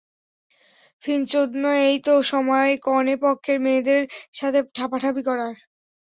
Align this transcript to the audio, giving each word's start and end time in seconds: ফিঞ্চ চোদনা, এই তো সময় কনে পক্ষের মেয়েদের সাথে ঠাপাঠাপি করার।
ফিঞ্চ 1.03 1.25
চোদনা, 1.31 1.71
এই 1.85 1.97
তো 2.05 2.13
সময় 2.31 2.71
কনে 2.85 3.15
পক্ষের 3.23 3.57
মেয়েদের 3.65 4.01
সাথে 4.39 4.59
ঠাপাঠাপি 4.75 5.21
করার। 5.27 5.53